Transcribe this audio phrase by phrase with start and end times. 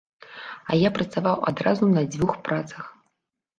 [0.69, 2.85] А я працаваў адразу на дзвюх працах.